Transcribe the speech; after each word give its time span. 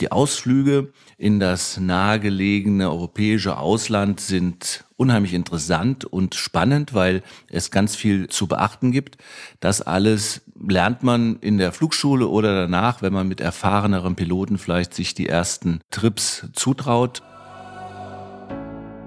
Die 0.00 0.12
Ausflüge 0.12 0.92
in 1.16 1.40
das 1.40 1.78
nahegelegene 1.80 2.90
europäische 2.90 3.56
Ausland 3.58 4.20
sind 4.20 4.84
unheimlich 4.96 5.32
interessant 5.32 6.04
und 6.04 6.34
spannend, 6.34 6.92
weil 6.92 7.22
es 7.48 7.70
ganz 7.70 7.96
viel 7.96 8.28
zu 8.28 8.46
beachten 8.46 8.92
gibt. 8.92 9.16
Das 9.60 9.80
alles 9.80 10.42
lernt 10.60 11.02
man 11.02 11.36
in 11.40 11.56
der 11.56 11.72
Flugschule 11.72 12.28
oder 12.28 12.54
danach, 12.54 13.00
wenn 13.00 13.12
man 13.12 13.26
mit 13.26 13.40
erfahreneren 13.40 14.16
Piloten 14.16 14.58
vielleicht 14.58 14.92
sich 14.92 15.14
die 15.14 15.28
ersten 15.28 15.80
Trips 15.90 16.46
zutraut. 16.52 17.22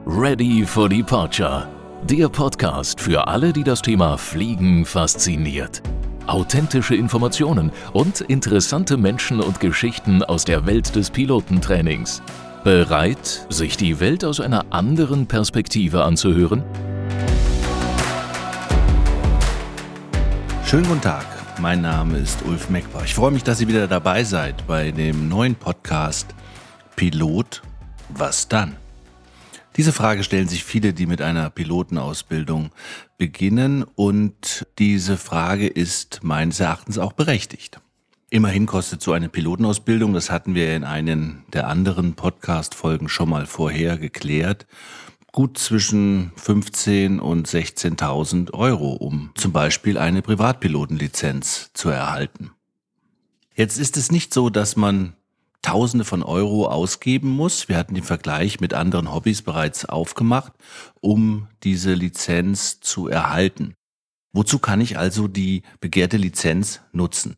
Ready 0.08 0.66
for 0.66 0.90
Departure. 0.90 1.68
Der 2.04 2.30
Podcast 2.30 3.00
für 3.00 3.28
alle, 3.28 3.54
die 3.54 3.64
das 3.64 3.82
Thema 3.84 4.18
Fliegen 4.18 4.86
fasziniert 4.86 5.84
authentische 6.30 6.96
Informationen 6.96 7.72
und 7.92 8.22
interessante 8.22 8.98
Menschen 8.98 9.42
und 9.42 9.60
Geschichten 9.60 10.24
aus 10.24 10.46
der 10.46 10.66
Welt 10.66 10.96
des 10.96 11.10
Pilotentrainings. 11.10 12.22
Bereit, 12.64 13.48
sich 13.50 13.78
die 13.78 14.00
Welt 14.00 14.24
aus 14.24 14.40
einer 14.40 14.66
anderen 14.70 15.28
Perspektive 15.28 16.04
anzuhören? 16.04 16.64
Schönen 20.66 20.88
guten 20.88 21.02
Tag, 21.02 21.26
mein 21.60 21.82
Name 21.82 22.20
ist 22.20 22.46
Ulf 22.46 22.70
Meckbach. 22.70 23.06
Ich 23.06 23.16
freue 23.16 23.32
mich, 23.32 23.44
dass 23.44 23.60
ihr 23.60 23.68
wieder 23.68 23.88
dabei 23.88 24.24
seid 24.24 24.68
bei 24.68 24.92
dem 24.92 25.30
neuen 25.30 25.56
Podcast 25.56 26.36
Pilot, 26.96 27.64
was 28.10 28.48
dann? 28.48 28.76
Diese 29.80 29.94
Frage 29.94 30.26
stellen 30.26 30.50
sich 30.50 30.66
viele, 30.66 30.94
die 30.94 31.06
mit 31.06 31.22
einer 31.22 31.50
Pilotenausbildung 31.50 32.72
beginnen 33.18 33.84
und 33.96 34.68
diese 34.78 35.16
Frage 35.16 35.68
ist 35.68 36.20
meines 36.22 36.60
Erachtens 36.60 36.98
auch 36.98 37.14
berechtigt. 37.14 37.80
Immerhin 38.30 38.66
kostet 38.66 39.02
so 39.02 39.14
eine 39.14 39.30
Pilotenausbildung, 39.30 40.12
das 40.14 40.32
hatten 40.32 40.54
wir 40.54 40.76
in 40.76 40.84
einem 40.84 41.44
der 41.54 41.70
anderen 41.70 42.16
Podcast-Folgen 42.16 43.08
schon 43.08 43.30
mal 43.30 43.46
vorher 43.46 43.98
geklärt, 43.98 44.68
gut 45.32 45.58
zwischen 45.58 46.34
15 46.36 47.22
und 47.22 47.48
16.000 47.48 48.54
Euro, 48.54 48.92
um 48.92 49.32
zum 49.36 49.54
Beispiel 49.54 49.98
eine 49.98 50.22
Privatpilotenlizenz 50.22 51.72
zu 51.74 51.88
erhalten. 51.88 52.52
Jetzt 53.56 53.78
ist 53.78 53.96
es 53.96 54.12
nicht 54.12 54.34
so, 54.34 54.50
dass 54.50 54.76
man 54.76 55.14
Tausende 55.62 56.06
von 56.06 56.24
Euro 56.24 56.68
ausgeben 56.68 57.30
muss. 57.30 57.68
Wir 57.68 57.78
hatten 57.78 57.96
den 57.96 58.04
Vergleich 58.04 58.60
mit 58.60 58.74
anderen 58.74 59.14
Hobbys 59.14 59.42
bereits 59.42 59.86
aufgemacht, 59.86 60.54
um 61.02 61.48
diese 61.64 61.94
Lizenz 61.94 62.80
zu 62.80 63.08
erhalten. 63.08 63.74
Wozu 64.32 64.60
kann 64.60 64.80
ich 64.80 64.98
also 64.98 65.28
die 65.28 65.64
begehrte 65.80 66.18
Lizenz 66.18 66.82
nutzen? 66.92 67.36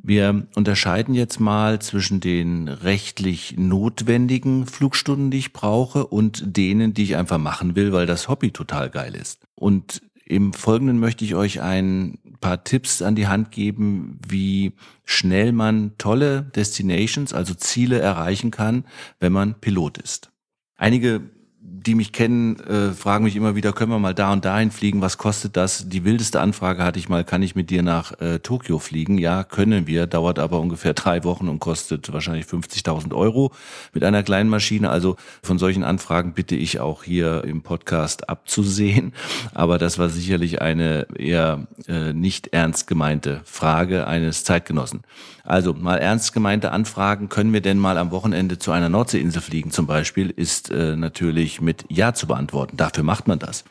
Wir 0.00 0.46
unterscheiden 0.54 1.14
jetzt 1.14 1.40
mal 1.40 1.80
zwischen 1.80 2.20
den 2.20 2.68
rechtlich 2.68 3.56
notwendigen 3.58 4.66
Flugstunden, 4.66 5.30
die 5.32 5.38
ich 5.38 5.52
brauche, 5.52 6.06
und 6.06 6.56
denen, 6.56 6.94
die 6.94 7.02
ich 7.02 7.16
einfach 7.16 7.38
machen 7.38 7.74
will, 7.74 7.92
weil 7.92 8.06
das 8.06 8.28
Hobby 8.28 8.52
total 8.52 8.90
geil 8.90 9.16
ist. 9.16 9.40
Und 9.56 10.02
im 10.28 10.52
Folgenden 10.52 10.98
möchte 10.98 11.24
ich 11.24 11.34
euch 11.34 11.62
ein 11.62 12.18
paar 12.42 12.62
Tipps 12.62 13.00
an 13.00 13.14
die 13.14 13.28
Hand 13.28 13.50
geben, 13.50 14.20
wie 14.28 14.74
schnell 15.06 15.52
man 15.52 15.96
tolle 15.96 16.42
Destinations, 16.42 17.32
also 17.32 17.54
Ziele 17.54 17.98
erreichen 17.98 18.50
kann, 18.50 18.84
wenn 19.20 19.32
man 19.32 19.58
Pilot 19.58 19.96
ist. 19.96 20.30
Einige 20.76 21.30
die 21.60 21.94
mich 21.94 22.12
kennen, 22.12 22.60
äh, 22.60 22.92
fragen 22.92 23.24
mich 23.24 23.34
immer 23.34 23.56
wieder, 23.56 23.72
können 23.72 23.90
wir 23.90 23.98
mal 23.98 24.14
da 24.14 24.32
und 24.32 24.44
dahin 24.44 24.70
fliegen? 24.70 25.00
Was 25.00 25.18
kostet 25.18 25.56
das? 25.56 25.88
Die 25.88 26.04
wildeste 26.04 26.40
Anfrage 26.40 26.84
hatte 26.84 26.98
ich 26.98 27.08
mal, 27.08 27.24
kann 27.24 27.42
ich 27.42 27.56
mit 27.56 27.70
dir 27.70 27.82
nach 27.82 28.20
äh, 28.20 28.38
Tokio 28.38 28.78
fliegen? 28.78 29.18
Ja, 29.18 29.42
können 29.42 29.86
wir, 29.86 30.06
dauert 30.06 30.38
aber 30.38 30.60
ungefähr 30.60 30.94
drei 30.94 31.24
Wochen 31.24 31.48
und 31.48 31.58
kostet 31.58 32.12
wahrscheinlich 32.12 32.46
50.000 32.46 33.14
Euro 33.14 33.52
mit 33.92 34.04
einer 34.04 34.22
kleinen 34.22 34.50
Maschine. 34.50 34.90
Also 34.90 35.16
von 35.42 35.58
solchen 35.58 35.82
Anfragen 35.82 36.32
bitte 36.32 36.54
ich 36.54 36.78
auch 36.78 37.02
hier 37.02 37.42
im 37.44 37.62
Podcast 37.62 38.28
abzusehen. 38.28 39.12
Aber 39.52 39.78
das 39.78 39.98
war 39.98 40.10
sicherlich 40.10 40.62
eine 40.62 41.06
eher 41.16 41.66
äh, 41.88 42.12
nicht 42.12 42.48
ernst 42.48 42.86
gemeinte 42.86 43.40
Frage 43.44 44.06
eines 44.06 44.44
Zeitgenossen. 44.44 45.00
Also 45.48 45.72
mal 45.72 45.96
ernst 45.96 46.34
gemeinte 46.34 46.72
Anfragen, 46.72 47.30
können 47.30 47.54
wir 47.54 47.62
denn 47.62 47.78
mal 47.78 47.96
am 47.96 48.10
Wochenende 48.10 48.58
zu 48.58 48.70
einer 48.70 48.90
Nordseeinsel 48.90 49.40
fliegen 49.40 49.70
zum 49.70 49.86
Beispiel, 49.86 50.28
ist 50.28 50.70
äh, 50.70 50.94
natürlich 50.94 51.47
mit 51.60 51.84
Ja 51.88 52.14
zu 52.14 52.26
beantworten. 52.26 52.76
Dafür 52.76 53.04
macht 53.04 53.28
man 53.28 53.38
das. 53.38 53.64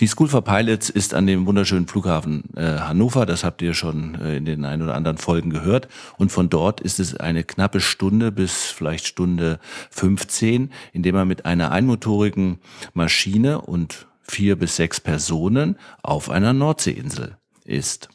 Die 0.00 0.06
School 0.06 0.28
for 0.28 0.42
Pilots 0.42 0.90
ist 0.90 1.14
an 1.14 1.26
dem 1.26 1.46
wunderschönen 1.46 1.86
Flughafen 1.86 2.44
äh, 2.56 2.78
Hannover, 2.78 3.26
das 3.26 3.44
habt 3.44 3.62
ihr 3.62 3.74
schon 3.74 4.14
äh, 4.16 4.36
in 4.36 4.44
den 4.44 4.64
ein 4.64 4.82
oder 4.82 4.94
anderen 4.94 5.18
Folgen 5.18 5.50
gehört. 5.50 5.88
Und 6.18 6.32
von 6.32 6.48
dort 6.48 6.80
ist 6.80 7.00
es 7.00 7.16
eine 7.16 7.44
knappe 7.44 7.80
Stunde 7.80 8.32
bis 8.32 8.66
vielleicht 8.66 9.06
Stunde 9.06 9.58
15, 9.90 10.70
indem 10.92 11.14
man 11.14 11.28
mit 11.28 11.44
einer 11.44 11.72
einmotorigen 11.72 12.58
Maschine 12.94 13.60
und 13.60 14.06
vier 14.22 14.56
bis 14.56 14.76
sechs 14.76 15.00
Personen 15.00 15.76
auf 16.02 16.30
einer 16.30 16.52
Nordseeinsel 16.52 17.36
ist. 17.64 18.08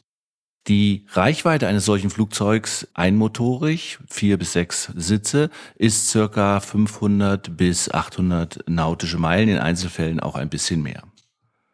Die 0.68 1.06
Reichweite 1.12 1.66
eines 1.66 1.86
solchen 1.86 2.10
Flugzeugs 2.10 2.88
einmotorig, 2.92 3.98
vier 4.06 4.36
bis 4.36 4.52
sechs 4.52 4.92
Sitze, 4.94 5.48
ist 5.76 6.10
circa 6.10 6.60
500 6.60 7.56
bis 7.56 7.90
800 7.90 8.68
nautische 8.68 9.16
Meilen, 9.16 9.48
in 9.48 9.58
Einzelfällen 9.58 10.20
auch 10.20 10.34
ein 10.34 10.50
bisschen 10.50 10.82
mehr. 10.82 11.04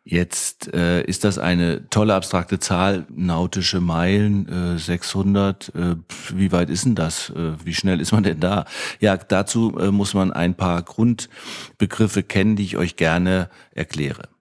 Jetzt 0.05 0.73
äh, 0.73 1.03
ist 1.03 1.25
das 1.25 1.39
eine 1.39 1.89
tolle 1.89 2.15
abstrakte 2.15 2.61
Zahl, 2.61 3.07
nautische 3.11 3.81
Meilen, 3.81 4.77
äh, 4.77 4.79
600. 4.79 5.75
Äh, 5.75 5.97
wie 6.33 6.53
weit 6.53 6.71
ist 6.71 6.85
denn 6.85 6.95
das? 6.95 7.31
Äh, 7.31 7.55
wie 7.65 7.75
schnell 7.75 8.01
ist 8.01 8.13
man 8.13 8.23
denn 8.23 8.39
da? 8.39 8.67
Ja, 9.01 9.17
dazu 9.17 9.77
äh, 9.79 9.91
muss 9.91 10.15
man 10.15 10.31
ein 10.31 10.55
paar 10.55 10.83
Grundbegriffe 10.83 12.23
kennen, 12.23 12.55
die 12.55 12.65
ich 12.65 12.77
euch 12.77 12.97
gerne 12.97 13.49
erkläre 13.73 14.34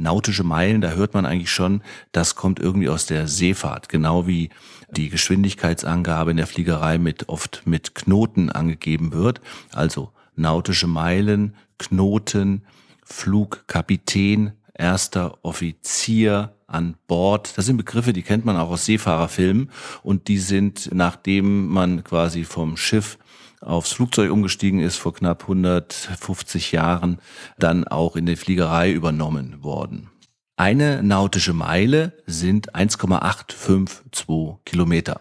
nautische 0.00 0.44
Meilen, 0.44 0.80
da 0.80 0.90
hört 0.90 1.14
man 1.14 1.26
eigentlich 1.26 1.50
schon, 1.50 1.82
das 2.12 2.34
kommt 2.34 2.58
irgendwie 2.58 2.88
aus 2.88 3.06
der 3.06 3.28
Seefahrt, 3.28 3.88
genau 3.88 4.26
wie 4.26 4.50
die 4.90 5.08
Geschwindigkeitsangabe 5.08 6.32
in 6.32 6.36
der 6.36 6.46
Fliegerei 6.46 6.98
mit 6.98 7.28
oft 7.28 7.62
mit 7.64 7.94
Knoten 7.94 8.50
angegeben 8.50 9.12
wird. 9.12 9.40
Also 9.72 10.12
nautische 10.34 10.86
Meilen, 10.86 11.54
Knoten, 11.78 12.62
Flugkapitän, 13.04 14.52
erster 14.74 15.38
Offizier 15.42 16.54
an 16.66 16.96
Bord. 17.06 17.56
Das 17.56 17.66
sind 17.66 17.76
Begriffe, 17.76 18.12
die 18.12 18.22
kennt 18.22 18.44
man 18.44 18.56
auch 18.56 18.70
aus 18.70 18.86
Seefahrerfilmen 18.86 19.70
und 20.02 20.28
die 20.28 20.38
sind, 20.38 20.90
nachdem 20.92 21.68
man 21.68 22.04
quasi 22.04 22.44
vom 22.44 22.76
Schiff 22.76 23.18
aufs 23.60 23.92
Flugzeug 23.92 24.30
umgestiegen 24.30 24.80
ist 24.80 24.96
vor 24.96 25.14
knapp 25.14 25.42
150 25.42 26.72
Jahren, 26.72 27.18
dann 27.58 27.86
auch 27.86 28.16
in 28.16 28.26
der 28.26 28.36
Fliegerei 28.36 28.92
übernommen 28.92 29.62
worden. 29.62 30.10
Eine 30.56 31.02
nautische 31.02 31.54
Meile 31.54 32.12
sind 32.26 32.74
1,852 32.74 34.58
Kilometer. 34.64 35.20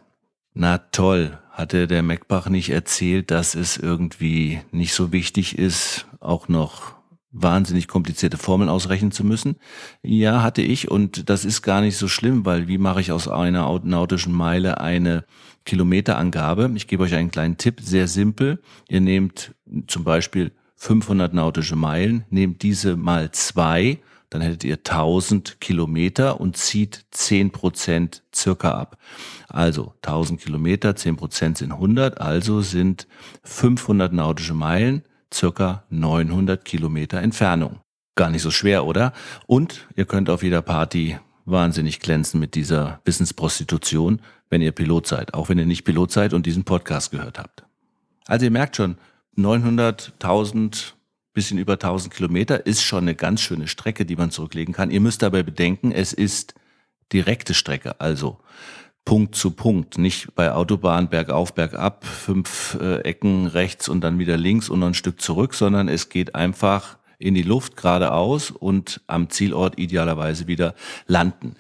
Na 0.53 0.77
toll, 0.77 1.37
hatte 1.51 1.87
der 1.87 2.03
Meckbach 2.03 2.49
nicht 2.49 2.69
erzählt, 2.69 3.31
dass 3.31 3.55
es 3.55 3.77
irgendwie 3.77 4.59
nicht 4.71 4.93
so 4.93 5.11
wichtig 5.11 5.57
ist, 5.57 6.07
auch 6.19 6.49
noch 6.49 6.95
wahnsinnig 7.31 7.87
komplizierte 7.87 8.37
Formeln 8.37 8.69
ausrechnen 8.69 9.11
zu 9.11 9.23
müssen. 9.23 9.57
Ja, 10.01 10.41
hatte 10.41 10.61
ich 10.61 10.89
und 10.89 11.29
das 11.29 11.45
ist 11.45 11.61
gar 11.61 11.81
nicht 11.81 11.97
so 11.97 12.07
schlimm, 12.07 12.45
weil 12.45 12.67
wie 12.67 12.77
mache 12.77 13.01
ich 13.01 13.11
aus 13.11 13.27
einer 13.27 13.79
nautischen 13.83 14.33
Meile 14.33 14.79
eine 14.79 15.25
Kilometerangabe? 15.69 16.71
Ich 16.73 16.87
gebe 16.87 17.03
euch 17.03 17.13
einen 17.13 17.29
kleinen 17.29 17.57
Tipp, 17.57 17.79
sehr 17.79 18.07
simpel. 18.07 18.59
Ihr 18.87 19.01
nehmt 19.01 19.53
zum 19.85 20.03
Beispiel 20.03 20.51
500 20.77 21.31
nautische 21.31 21.75
Meilen, 21.75 22.25
nehmt 22.31 22.63
diese 22.63 22.97
mal 22.97 23.31
zwei, 23.33 23.99
dann 24.31 24.41
hättet 24.41 24.63
ihr 24.63 24.77
1000 24.77 25.61
Kilometer 25.61 26.41
und 26.41 26.57
zieht 26.57 27.05
10 27.11 27.51
Prozent 27.51 28.23
circa 28.33 28.71
ab. 28.71 28.97
Also 29.47 29.93
1000 30.01 30.41
Kilometer, 30.41 30.95
10 30.95 31.17
Prozent 31.17 31.59
sind 31.59 31.71
100, 31.71 32.19
also 32.19 32.61
sind 32.61 33.07
500 33.43 34.11
nautische 34.11 34.55
Meilen 34.55 35.03
circa 35.31 35.83
900 35.91 36.65
Kilometer 36.65 37.19
Entfernung. 37.19 37.79
Gar 38.15 38.31
nicht 38.31 38.41
so 38.41 38.49
schwer, 38.49 38.85
oder? 38.85 39.13
Und 39.45 39.87
ihr 39.95 40.05
könnt 40.05 40.31
auf 40.31 40.41
jeder 40.41 40.63
Party 40.63 41.19
wahnsinnig 41.51 41.99
glänzen 41.99 42.39
mit 42.39 42.55
dieser 42.55 43.01
Wissensprostitution, 43.05 44.21
wenn 44.49 44.61
ihr 44.61 44.71
Pilot 44.71 45.07
seid, 45.07 45.33
auch 45.33 45.49
wenn 45.49 45.59
ihr 45.59 45.65
nicht 45.65 45.83
Pilot 45.83 46.11
seid 46.11 46.33
und 46.33 46.45
diesen 46.45 46.63
Podcast 46.63 47.11
gehört 47.11 47.39
habt. 47.39 47.63
Also 48.25 48.45
ihr 48.45 48.51
merkt 48.51 48.75
schon, 48.75 48.97
900, 49.35 50.13
1000, 50.21 50.95
bisschen 51.33 51.57
über 51.57 51.73
1000 51.73 52.13
Kilometer 52.13 52.65
ist 52.65 52.83
schon 52.83 53.03
eine 53.03 53.15
ganz 53.15 53.41
schöne 53.41 53.67
Strecke, 53.67 54.05
die 54.05 54.15
man 54.15 54.31
zurücklegen 54.31 54.73
kann. 54.73 54.91
Ihr 54.91 55.01
müsst 55.01 55.21
dabei 55.21 55.43
bedenken, 55.43 55.91
es 55.91 56.13
ist 56.13 56.55
direkte 57.13 57.53
Strecke, 57.53 57.99
also 58.01 58.39
Punkt 59.05 59.33
zu 59.35 59.51
Punkt, 59.51 59.97
nicht 59.97 60.35
bei 60.35 60.51
Autobahn 60.51 61.09
bergauf, 61.09 61.53
bergab, 61.53 62.05
fünf 62.05 62.77
äh, 62.79 62.99
Ecken 62.99 63.47
rechts 63.47 63.89
und 63.89 64.01
dann 64.01 64.19
wieder 64.19 64.37
links 64.37 64.69
und 64.69 64.79
noch 64.79 64.87
ein 64.87 64.93
Stück 64.93 65.21
zurück, 65.21 65.55
sondern 65.55 65.87
es 65.87 66.09
geht 66.09 66.35
einfach 66.35 66.99
in 67.19 67.35
die 67.35 67.43
Luft 67.43 67.77
geradeaus 67.77 68.49
und 68.49 69.01
am 69.07 69.29
Zielort 69.29 69.77
idealerweise 69.77 70.47
wieder 70.47 70.73
landen. 71.05 71.55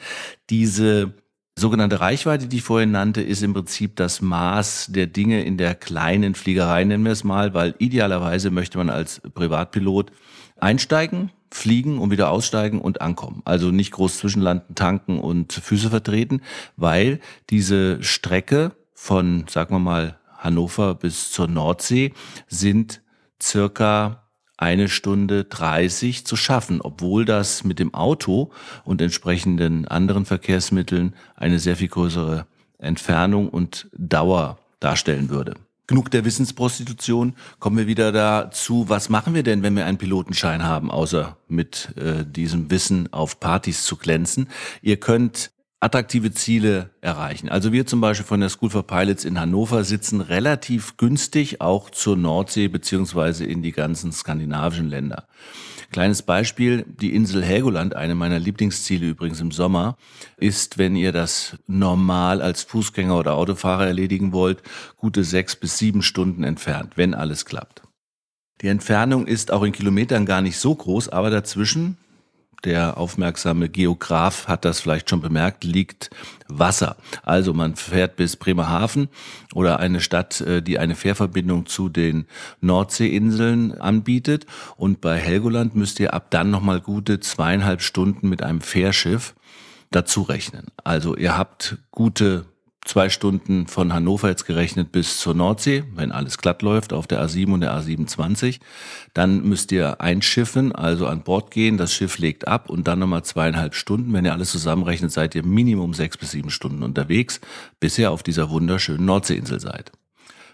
Diese 0.49 1.13
Sogenannte 1.59 1.99
Reichweite, 1.99 2.47
die 2.47 2.57
ich 2.57 2.63
vorhin 2.63 2.91
nannte, 2.91 3.21
ist 3.21 3.43
im 3.43 3.53
Prinzip 3.53 3.97
das 3.97 4.21
Maß 4.21 4.87
der 4.91 5.07
Dinge 5.07 5.43
in 5.43 5.57
der 5.57 5.75
kleinen 5.75 6.33
Fliegerei, 6.33 6.85
nennen 6.85 7.03
wir 7.03 7.11
es 7.11 7.25
mal, 7.25 7.53
weil 7.53 7.75
idealerweise 7.79 8.49
möchte 8.49 8.77
man 8.77 8.89
als 8.89 9.21
Privatpilot 9.33 10.11
einsteigen, 10.55 11.31
fliegen 11.51 11.97
und 11.99 12.11
wieder 12.11 12.31
aussteigen 12.31 12.79
und 12.79 13.01
ankommen. 13.01 13.41
Also 13.43 13.71
nicht 13.71 13.91
groß 13.91 14.19
zwischenlanden, 14.19 14.73
tanken 14.75 15.19
und 15.19 15.51
Füße 15.51 15.89
vertreten, 15.89 16.41
weil 16.77 17.19
diese 17.49 18.01
Strecke 18.03 18.71
von, 18.93 19.45
sagen 19.49 19.75
wir 19.75 19.79
mal, 19.79 20.17
Hannover 20.37 20.95
bis 20.95 21.31
zur 21.33 21.47
Nordsee 21.47 22.13
sind 22.47 23.01
circa 23.41 24.18
eine 24.59 24.89
Stunde 24.89 25.45
30 25.45 26.25
zu 26.25 26.35
schaffen, 26.35 26.81
obwohl 26.81 27.23
das 27.23 27.63
mit 27.63 27.79
dem 27.79 27.93
Auto 27.93 28.51
und 28.83 29.01
entsprechenden 29.01 29.87
anderen 29.87 30.25
Verkehrsmitteln 30.25 31.15
eine 31.37 31.59
sehr 31.59 31.77
viel 31.77 31.87
größere 31.87 32.45
Entfernung 32.77 33.47
und 33.47 33.87
Dauer 33.97 34.59
darstellen 34.81 35.29
würde. 35.29 35.53
Genug 35.87 36.11
der 36.11 36.25
Wissensprostitution. 36.25 37.35
Kommen 37.59 37.77
wir 37.77 37.87
wieder 37.87 38.11
dazu, 38.11 38.89
was 38.89 39.07
machen 39.07 39.33
wir 39.33 39.43
denn, 39.43 39.63
wenn 39.63 39.77
wir 39.77 39.85
einen 39.85 39.97
Pilotenschein 39.97 40.63
haben, 40.63 40.91
außer 40.91 41.37
mit 41.47 41.95
äh, 41.95 42.25
diesem 42.25 42.69
Wissen 42.69 43.11
auf 43.13 43.39
Partys 43.39 43.85
zu 43.85 43.95
glänzen? 43.95 44.49
Ihr 44.81 44.97
könnt 44.97 45.51
attraktive 45.81 46.31
Ziele 46.31 46.89
erreichen. 47.01 47.49
Also 47.49 47.71
wir 47.71 47.85
zum 47.85 48.01
Beispiel 48.01 48.25
von 48.25 48.41
der 48.41 48.49
School 48.49 48.69
for 48.69 48.85
Pilots 48.85 49.23
in 49.23 49.39
Hannover 49.39 49.83
sitzen 49.83 50.19
relativ 50.19 50.97
günstig 50.97 51.61
auch 51.61 51.89
zur 51.89 52.17
Nordsee 52.17 52.67
beziehungsweise 52.67 53.45
in 53.45 53.61
die 53.61 53.71
ganzen 53.71 54.11
skandinavischen 54.11 54.89
Länder. 54.89 55.27
Kleines 55.91 56.21
Beispiel, 56.21 56.85
die 56.87 57.15
Insel 57.15 57.43
Helgoland, 57.43 57.95
eine 57.95 58.13
meiner 58.13 58.37
Lieblingsziele 58.37 59.07
übrigens 59.07 59.41
im 59.41 59.51
Sommer, 59.51 59.97
ist, 60.37 60.77
wenn 60.77 60.95
ihr 60.95 61.11
das 61.11 61.57
normal 61.65 62.41
als 62.41 62.61
Fußgänger 62.63 63.17
oder 63.17 63.33
Autofahrer 63.33 63.87
erledigen 63.87 64.31
wollt, 64.31 64.61
gute 64.97 65.23
sechs 65.23 65.55
bis 65.55 65.79
sieben 65.79 66.03
Stunden 66.03 66.43
entfernt, 66.43 66.93
wenn 66.95 67.15
alles 67.15 67.45
klappt. 67.45 67.81
Die 68.61 68.67
Entfernung 68.67 69.25
ist 69.25 69.51
auch 69.51 69.63
in 69.63 69.71
Kilometern 69.71 70.25
gar 70.27 70.41
nicht 70.41 70.59
so 70.59 70.75
groß, 70.75 71.09
aber 71.09 71.31
dazwischen 71.31 71.97
der 72.63 72.97
aufmerksame 72.97 73.69
Geograf 73.69 74.47
hat 74.47 74.65
das 74.65 74.79
vielleicht 74.79 75.09
schon 75.09 75.21
bemerkt, 75.21 75.63
liegt 75.63 76.09
Wasser. 76.47 76.97
Also 77.23 77.53
man 77.53 77.75
fährt 77.75 78.15
bis 78.15 78.35
Bremerhaven 78.35 79.09
oder 79.53 79.79
eine 79.79 80.01
Stadt, 80.01 80.41
äh, 80.41 80.61
die 80.61 80.79
eine 80.79 80.95
Fährverbindung 80.95 81.65
zu 81.65 81.89
den 81.89 82.25
Nordseeinseln 82.61 83.79
anbietet. 83.79 84.45
Und 84.75 85.01
bei 85.01 85.17
Helgoland 85.17 85.75
müsst 85.75 85.99
ihr 85.99 86.13
ab 86.13 86.27
dann 86.31 86.49
nochmal 86.49 86.81
gute 86.81 87.19
zweieinhalb 87.19 87.81
Stunden 87.81 88.29
mit 88.29 88.43
einem 88.43 88.61
Fährschiff 88.61 89.35
dazu 89.91 90.21
rechnen. 90.21 90.67
Also 90.83 91.15
ihr 91.15 91.37
habt 91.37 91.77
gute 91.91 92.45
zwei 92.89 93.09
Stunden 93.09 93.67
von 93.67 93.93
Hannover 93.93 94.29
jetzt 94.29 94.45
gerechnet 94.45 94.91
bis 94.91 95.19
zur 95.19 95.35
Nordsee, 95.35 95.83
wenn 95.93 96.11
alles 96.11 96.39
glatt 96.39 96.63
läuft, 96.63 96.91
auf 96.91 97.05
der 97.05 97.23
A7 97.23 97.53
und 97.53 97.61
der 97.61 97.71
A27. 97.71 98.59
Dann 99.13 99.43
müsst 99.43 99.71
ihr 99.71 100.01
einschiffen, 100.01 100.73
also 100.73 101.05
an 101.05 101.21
Bord 101.21 101.51
gehen, 101.51 101.77
das 101.77 101.93
Schiff 101.93 102.17
legt 102.17 102.47
ab 102.47 102.67
und 102.67 102.87
dann 102.87 102.97
nochmal 102.97 103.23
zweieinhalb 103.23 103.75
Stunden. 103.75 104.11
Wenn 104.11 104.25
ihr 104.25 104.33
alles 104.33 104.51
zusammenrechnet, 104.51 105.11
seid 105.11 105.35
ihr 105.35 105.45
Minimum 105.45 105.93
sechs 105.93 106.17
bis 106.17 106.31
sieben 106.31 106.49
Stunden 106.49 106.81
unterwegs, 106.81 107.39
bis 107.79 107.95
ihr 107.99 108.09
auf 108.09 108.23
dieser 108.23 108.49
wunderschönen 108.49 109.05
Nordseeinsel 109.05 109.59
seid. 109.59 109.91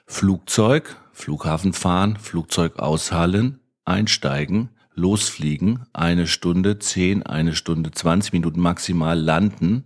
Flugzeug, 0.05 0.97
Flughafen 1.13 1.71
fahren, 1.71 2.17
Flugzeug 2.17 2.79
aushallen, 2.79 3.61
einsteigen, 3.85 4.71
losfliegen, 4.93 5.85
eine 5.93 6.27
Stunde 6.27 6.79
zehn, 6.79 7.23
eine 7.23 7.55
Stunde 7.55 7.91
zwanzig 7.91 8.33
Minuten 8.33 8.59
maximal 8.59 9.17
landen, 9.17 9.85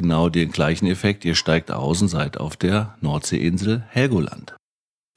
genau 0.00 0.30
den 0.30 0.50
gleichen 0.50 0.86
Effekt. 0.86 1.26
Ihr 1.26 1.34
steigt 1.34 1.70
aus 1.70 2.00
und 2.00 2.08
seid 2.08 2.38
auf 2.38 2.56
der 2.56 2.96
Nordseeinsel 3.02 3.84
Helgoland. 3.88 4.54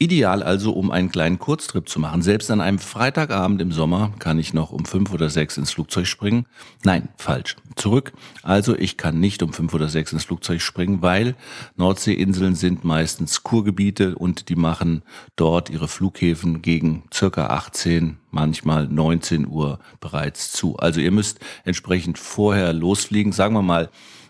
Ideal 0.04 0.44
also, 0.44 0.74
um 0.74 0.92
einen 0.92 1.12
kleinen 1.12 1.40
Kurztrip 1.40 1.88
zu 1.88 1.98
machen. 1.98 2.22
Selbst 2.22 2.52
an 2.52 2.60
einem 2.60 2.80
Freitagabend 2.80 3.62
im 3.62 3.72
Sommer 3.72 4.12
kann 4.20 4.38
ich 4.38 4.54
noch 4.54 4.74
um 4.74 4.84
fünf 4.84 5.14
oder 5.14 5.30
sechs 5.30 5.56
ins 5.56 5.72
Flugzeug 5.72 6.08
springen. 6.08 6.46
Nein, 6.84 7.08
falsch. 7.16 7.56
Zurück. 7.78 8.12
Also 8.42 8.76
ich 8.76 8.98
kann 8.98 9.22
nicht 9.22 9.42
um 9.44 9.54
fünf 9.54 9.74
oder 9.74 9.88
sechs 9.88 10.12
ins 10.12 10.26
Flugzeug 10.26 10.62
springen, 10.62 11.02
weil 11.02 11.36
Nordseeinseln 11.78 12.56
sind 12.56 12.84
meistens 12.84 13.44
Kurgebiete 13.44 14.16
und 14.16 14.50
die 14.50 14.58
machen 14.58 15.04
dort 15.38 15.70
ihre 15.70 15.88
Flughäfen 15.88 16.62
gegen 16.62 17.04
circa 17.14 17.48
18, 17.48 18.18
manchmal 18.30 18.90
19 18.90 19.48
Uhr 19.48 19.80
bereits 20.02 20.52
zu. 20.52 20.76
Also 20.76 21.00
ihr 21.00 21.12
müsst 21.12 21.40
entsprechend 21.64 22.18
vorher 22.18 22.74
losfliegen. 22.74 23.32
Sagen 23.32 23.54
wir 23.54 23.62
mal, 23.62 23.90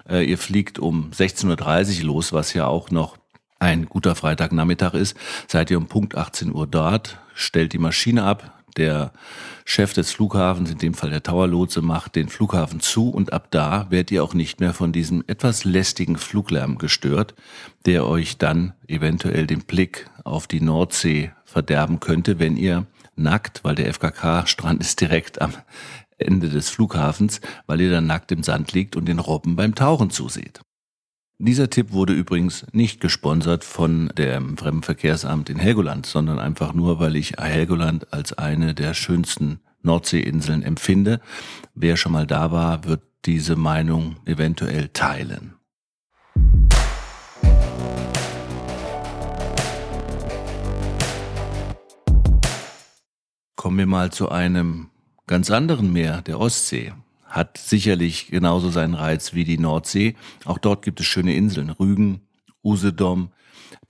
äh, 0.10 0.24
ihr 0.24 0.38
fliegt 0.38 0.80
um 0.80 1.12
16.30 1.12 2.00
Uhr 2.00 2.06
los, 2.06 2.34
was 2.34 2.54
ja 2.54 2.68
auch 2.68 2.92
noch 2.92 3.18
ein 3.60 3.86
guter 3.86 4.16
Freitagnachmittag 4.16 4.94
ist, 4.94 5.18
seid 5.48 5.72
ihr 5.72 5.78
um 5.78 5.88
Punkt 5.88 6.16
18 6.16 6.54
Uhr 6.54 6.68
dort, 6.68 7.20
stellt 7.34 7.74
die 7.74 7.78
Maschine 7.78 8.24
ab, 8.24 8.64
der 8.76 9.12
Chef 9.66 9.94
des 9.94 10.12
Flughafens, 10.12 10.72
in 10.72 10.78
dem 10.78 10.94
Fall 10.94 11.12
der 11.12 11.24
Towerlotse, 11.24 11.82
macht 11.82 12.16
den 12.16 12.28
Flughafen 12.28 12.80
zu 12.80 13.10
und 13.10 13.32
ab 13.32 13.48
da 13.52 13.88
werdet 13.90 14.12
ihr 14.12 14.24
auch 14.24 14.34
nicht 14.34 14.60
mehr 14.60 14.74
von 14.74 14.92
diesem 14.92 15.24
etwas 15.28 15.64
lästigen 15.64 16.18
Fluglärm 16.18 16.78
gestört, 16.78 17.36
der 17.86 18.06
euch 18.06 18.38
dann 18.38 18.74
eventuell 18.88 19.48
den 19.48 19.62
Blick 19.62 20.10
auf 20.24 20.48
die 20.48 20.62
Nordsee 20.62 21.32
verderben 21.46 22.00
könnte, 22.00 22.40
wenn 22.40 22.58
ihr 22.58 22.88
nackt, 23.16 23.64
weil 23.64 23.76
der 23.76 23.94
FKK-Strand 23.94 24.82
ist 24.82 25.00
direkt 25.00 25.42
am 25.42 25.54
Ende 26.26 26.50
des 26.50 26.70
Flughafens, 26.70 27.42
weil 27.68 27.82
ihr 27.82 27.92
dann 27.92 28.08
nackt 28.08 28.32
im 28.32 28.44
Sand 28.44 28.74
liegt 28.74 28.96
und 28.96 29.06
den 29.06 29.20
Robben 29.20 29.56
beim 29.56 29.76
Tauchen 29.76 30.10
zuseht. 30.10 30.62
Dieser 31.40 31.70
Tipp 31.70 31.92
wurde 31.92 32.14
übrigens 32.14 32.66
nicht 32.72 33.02
gesponsert 33.02 33.64
von 33.64 34.14
dem 34.18 34.56
Fremdenverkehrsamt 34.56 35.50
in 35.50 35.58
Helgoland, 35.58 36.06
sondern 36.06 36.40
einfach 36.40 36.74
nur, 36.74 37.00
weil 37.00 37.16
ich 37.16 37.34
Helgoland 37.38 38.14
als 38.14 38.34
eine 38.34 38.74
der 38.74 38.94
schönsten 38.94 39.60
Nordseeinseln 39.82 40.64
empfinde. 40.64 41.20
Wer 41.76 41.98
schon 41.98 42.14
mal 42.14 42.26
da 42.28 42.52
war, 42.52 42.86
wird 42.86 43.02
diese 43.26 43.56
Meinung 43.56 44.18
eventuell 44.26 44.90
teilen. 44.90 45.56
Kommen 53.56 53.78
wir 53.78 53.88
mal 53.88 54.12
zu 54.12 54.30
einem 54.30 54.90
ganz 55.34 55.50
anderen 55.50 55.92
Meer, 55.92 56.22
der 56.22 56.40
Ostsee, 56.40 56.94
hat 57.26 57.58
sicherlich 57.58 58.28
genauso 58.28 58.70
seinen 58.70 58.94
Reiz 58.94 59.34
wie 59.34 59.46
die 59.46 59.58
Nordsee. 59.58 60.16
Auch 60.46 60.60
dort 60.60 60.84
gibt 60.84 61.00
es 61.00 61.08
schöne 61.08 61.36
Inseln, 61.36 61.72
Rügen, 61.72 62.22
Usedom. 62.64 63.32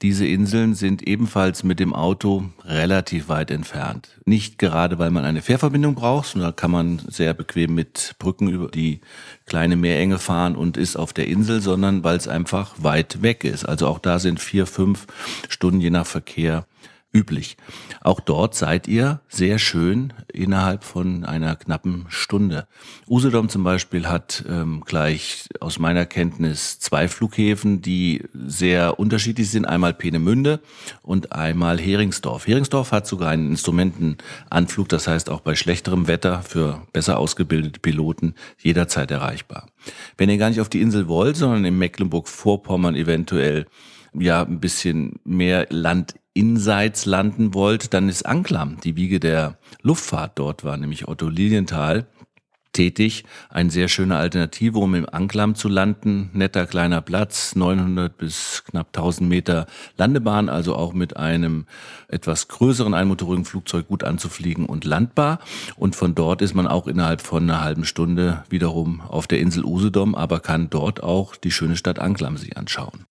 Diese 0.01 0.25
Inseln 0.25 0.73
sind 0.73 1.05
ebenfalls 1.05 1.65
mit 1.65 1.81
dem 1.81 1.93
Auto 1.93 2.45
relativ 2.63 3.27
weit 3.27 3.51
entfernt. 3.51 4.21
Nicht 4.23 4.57
gerade, 4.57 4.99
weil 4.99 5.11
man 5.11 5.25
eine 5.25 5.41
Fährverbindung 5.41 5.95
braucht, 5.95 6.29
sondern 6.29 6.55
kann 6.55 6.71
man 6.71 7.01
sehr 7.09 7.33
bequem 7.33 7.75
mit 7.75 8.15
Brücken 8.19 8.47
über 8.47 8.69
die 8.69 9.01
kleine 9.45 9.75
Meerenge 9.75 10.19
fahren 10.19 10.55
und 10.55 10.77
ist 10.77 10.95
auf 10.95 11.11
der 11.11 11.27
Insel, 11.27 11.59
sondern 11.59 12.05
weil 12.05 12.15
es 12.15 12.29
einfach 12.29 12.75
weit 12.77 13.21
weg 13.21 13.43
ist. 13.43 13.65
Also 13.65 13.87
auch 13.87 13.99
da 13.99 14.17
sind 14.17 14.39
vier, 14.39 14.65
fünf 14.65 15.07
Stunden 15.49 15.81
je 15.81 15.89
nach 15.89 16.07
Verkehr 16.07 16.65
üblich. 17.13 17.57
Auch 18.01 18.19
dort 18.19 18.55
seid 18.55 18.87
ihr 18.87 19.21
sehr 19.27 19.59
schön 19.59 20.13
innerhalb 20.31 20.83
von 20.83 21.23
einer 21.25 21.55
knappen 21.55 22.05
Stunde. 22.09 22.67
Usedom 23.07 23.49
zum 23.49 23.63
Beispiel 23.63 24.07
hat 24.07 24.43
ähm, 24.49 24.83
gleich 24.85 25.47
aus 25.59 25.77
meiner 25.77 26.05
Kenntnis 26.05 26.79
zwei 26.79 27.07
Flughäfen, 27.07 27.81
die 27.81 28.23
sehr 28.33 28.99
unterschiedlich 28.99 29.49
sind. 29.51 29.65
Einmal 29.65 29.93
Peenemünde 29.93 30.59
und 31.03 31.31
einmal 31.31 31.79
Heringsdorf. 31.79 32.47
Heringsdorf 32.47 32.91
hat 32.91 33.05
sogar 33.05 33.29
einen 33.29 33.51
Instrumentenanflug, 33.51 34.89
das 34.89 35.07
heißt 35.07 35.29
auch 35.29 35.41
bei 35.41 35.55
schlechterem 35.55 36.07
Wetter 36.07 36.41
für 36.41 36.81
besser 36.93 37.19
ausgebildete 37.19 37.79
Piloten 37.79 38.33
jederzeit 38.59 39.11
erreichbar. 39.11 39.67
Wenn 40.17 40.29
ihr 40.29 40.37
gar 40.37 40.49
nicht 40.49 40.61
auf 40.61 40.69
die 40.69 40.81
Insel 40.81 41.07
wollt, 41.07 41.35
sondern 41.35 41.65
in 41.65 41.77
Mecklenburg-Vorpommern 41.77 42.95
eventuell 42.95 43.67
ja 44.17 44.43
ein 44.43 44.59
bisschen 44.59 45.19
mehr 45.23 45.67
Land 45.69 46.15
Insights 46.33 47.05
landen 47.05 47.53
wollt, 47.53 47.93
dann 47.93 48.09
ist 48.09 48.25
Anklam, 48.25 48.77
die 48.83 48.95
Wiege 48.95 49.19
der 49.19 49.59
Luftfahrt 49.81 50.39
dort 50.39 50.63
war, 50.63 50.77
nämlich 50.77 51.07
Otto 51.07 51.29
Lilienthal, 51.29 52.07
tätig. 52.73 53.23
Eine 53.49 53.69
sehr 53.69 53.87
schöne 53.87 54.17
Alternative, 54.17 54.79
um 54.79 54.95
im 54.95 55.07
Anklam 55.07 55.55
zu 55.55 55.69
landen. 55.69 56.29
Netter 56.33 56.65
kleiner 56.65 57.01
Platz, 57.01 57.55
900 57.55 58.17
bis 58.17 58.63
knapp 58.65 58.87
1000 58.87 59.29
Meter 59.29 59.67
Landebahn, 59.97 60.49
also 60.49 60.75
auch 60.75 60.93
mit 60.93 61.15
einem 61.15 61.65
etwas 62.09 62.47
größeren 62.47 62.93
einmotorigen 62.93 63.45
Flugzeug 63.45 63.87
gut 63.87 64.03
anzufliegen 64.03 64.65
und 64.65 64.83
landbar. 64.83 65.39
Und 65.77 65.95
von 65.95 66.15
dort 66.15 66.41
ist 66.41 66.55
man 66.55 66.67
auch 66.67 66.87
innerhalb 66.87 67.21
von 67.21 67.43
einer 67.43 67.61
halben 67.61 67.85
Stunde 67.85 68.43
wiederum 68.49 69.01
auf 69.01 69.27
der 69.27 69.39
Insel 69.39 69.63
Usedom, 69.63 70.15
aber 70.15 70.39
kann 70.39 70.69
dort 70.69 71.03
auch 71.03 71.35
die 71.35 71.51
schöne 71.51 71.77
Stadt 71.77 71.99
Anklam 71.99 72.37
sich 72.37 72.57
anschauen. 72.57 73.05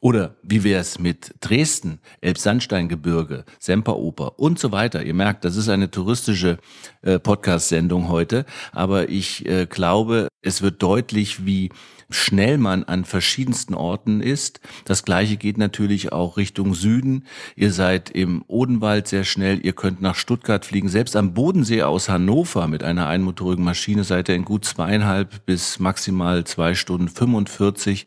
Oder 0.00 0.36
wie 0.42 0.64
wäre 0.64 0.80
es 0.80 0.98
mit 0.98 1.34
Dresden, 1.40 2.00
Elbsandsteingebirge, 2.20 3.44
Semperoper 3.58 4.38
und 4.38 4.58
so 4.58 4.70
weiter. 4.70 5.02
Ihr 5.02 5.14
merkt, 5.14 5.44
das 5.44 5.56
ist 5.56 5.68
eine 5.68 5.90
touristische 5.90 6.58
äh, 7.02 7.18
Podcast-Sendung 7.18 8.08
heute, 8.08 8.44
aber 8.72 9.08
ich 9.08 9.46
äh, 9.46 9.66
glaube, 9.66 10.28
es 10.42 10.62
wird 10.62 10.82
deutlich, 10.82 11.44
wie 11.44 11.70
schnell 12.10 12.56
man 12.56 12.84
an 12.84 13.04
verschiedensten 13.04 13.74
Orten 13.74 14.20
ist. 14.20 14.60
Das 14.84 15.04
gleiche 15.04 15.36
geht 15.36 15.58
natürlich 15.58 16.12
auch 16.12 16.36
Richtung 16.36 16.74
Süden. 16.74 17.24
Ihr 17.54 17.72
seid 17.72 18.10
im 18.10 18.44
Odenwald 18.46 19.08
sehr 19.08 19.24
schnell, 19.24 19.64
ihr 19.64 19.74
könnt 19.74 20.00
nach 20.00 20.14
Stuttgart 20.14 20.64
fliegen. 20.64 20.88
Selbst 20.88 21.16
am 21.16 21.34
Bodensee 21.34 21.82
aus 21.82 22.08
Hannover 22.08 22.66
mit 22.66 22.82
einer 22.82 23.08
einmotorigen 23.08 23.64
Maschine 23.64 24.04
seid 24.04 24.28
ihr 24.28 24.36
in 24.36 24.44
gut 24.44 24.64
zweieinhalb 24.64 25.44
bis 25.44 25.78
maximal 25.78 26.44
zwei 26.44 26.74
Stunden 26.74 27.08
45 27.08 28.06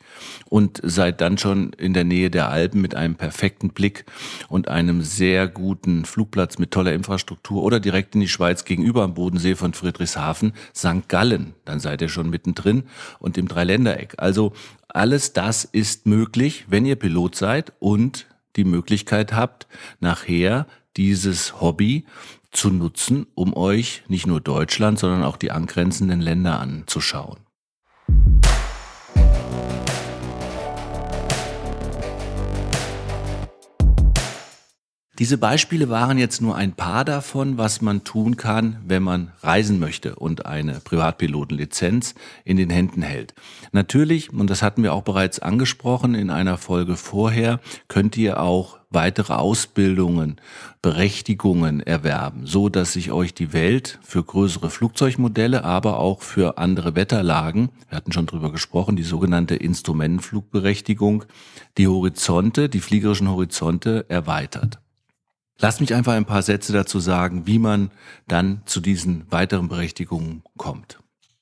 und 0.49 0.81
seid 0.83 1.21
dann 1.21 1.37
schon 1.37 1.73
in 1.73 1.93
der 1.93 2.03
Nähe 2.03 2.31
der 2.31 2.49
Alpen 2.49 2.81
mit 2.81 2.95
einem 2.95 3.15
perfekten 3.15 3.69
Blick 3.69 4.05
und 4.49 4.67
einem 4.67 5.03
sehr 5.03 5.47
guten 5.47 6.05
Flugplatz 6.05 6.57
mit 6.57 6.71
toller 6.71 6.93
Infrastruktur 6.93 7.61
oder 7.63 7.79
direkt 7.79 8.15
in 8.15 8.21
die 8.21 8.27
Schweiz 8.27 8.65
gegenüber 8.65 9.03
am 9.03 9.13
Bodensee 9.13 9.55
von 9.55 9.73
Friedrichshafen, 9.73 10.53
St. 10.75 11.07
Gallen. 11.07 11.53
Dann 11.65 11.79
seid 11.79 12.01
ihr 12.01 12.09
schon 12.09 12.29
mittendrin 12.29 12.83
und 13.19 13.37
im 13.37 13.47
Dreiländereck. 13.91 14.15
Also 14.17 14.53
alles 14.87 15.33
das 15.33 15.65
ist 15.65 16.05
möglich, 16.05 16.65
wenn 16.67 16.85
ihr 16.85 16.95
Pilot 16.95 17.35
seid 17.35 17.73
und 17.79 18.27
die 18.55 18.63
Möglichkeit 18.63 19.33
habt, 19.33 19.67
nachher 19.99 20.67
dieses 20.97 21.61
Hobby 21.61 22.05
zu 22.51 22.69
nutzen, 22.69 23.27
um 23.33 23.55
euch 23.55 24.03
nicht 24.09 24.27
nur 24.27 24.41
Deutschland, 24.41 24.99
sondern 24.99 25.23
auch 25.23 25.37
die 25.37 25.51
angrenzenden 25.51 26.19
Länder 26.19 26.59
anzuschauen. 26.59 27.39
Diese 35.21 35.37
Beispiele 35.37 35.87
waren 35.87 36.17
jetzt 36.17 36.41
nur 36.41 36.55
ein 36.55 36.71
paar 36.71 37.05
davon, 37.05 37.59
was 37.59 37.79
man 37.79 38.03
tun 38.03 38.37
kann, 38.37 38.77
wenn 38.87 39.03
man 39.03 39.31
reisen 39.43 39.77
möchte 39.77 40.15
und 40.15 40.47
eine 40.47 40.79
Privatpilotenlizenz 40.79 42.15
in 42.43 42.57
den 42.57 42.71
Händen 42.71 43.03
hält. 43.03 43.35
Natürlich, 43.71 44.33
und 44.33 44.49
das 44.49 44.63
hatten 44.63 44.81
wir 44.81 44.95
auch 44.95 45.03
bereits 45.03 45.37
angesprochen 45.37 46.15
in 46.15 46.31
einer 46.31 46.57
Folge 46.57 46.95
vorher, 46.95 47.59
könnt 47.87 48.17
ihr 48.17 48.39
auch 48.39 48.79
weitere 48.89 49.33
Ausbildungen, 49.33 50.37
Berechtigungen 50.81 51.81
erwerben, 51.81 52.47
so 52.47 52.67
dass 52.67 52.93
sich 52.93 53.11
euch 53.11 53.35
die 53.35 53.53
Welt 53.53 53.99
für 54.01 54.23
größere 54.23 54.71
Flugzeugmodelle, 54.71 55.63
aber 55.63 55.99
auch 55.99 56.23
für 56.23 56.57
andere 56.57 56.95
Wetterlagen, 56.95 57.69
wir 57.89 57.97
hatten 57.97 58.11
schon 58.11 58.25
drüber 58.25 58.51
gesprochen, 58.51 58.95
die 58.95 59.03
sogenannte 59.03 59.53
Instrumentenflugberechtigung, 59.53 61.25
die 61.77 61.87
Horizonte, 61.87 62.69
die 62.69 62.79
fliegerischen 62.79 63.29
Horizonte 63.29 64.07
erweitert. 64.09 64.79
Lass 65.61 65.79
mich 65.79 65.93
einfach 65.93 66.13
ein 66.13 66.25
paar 66.25 66.41
Sätze 66.41 66.73
dazu 66.73 66.99
sagen, 66.99 67.45
wie 67.45 67.59
man 67.59 67.91
dann 68.27 68.63
zu 68.65 68.81
diesen 68.81 69.31
weiteren 69.31 69.67
Berechtigungen 69.69 70.41
kommt. 70.57 70.99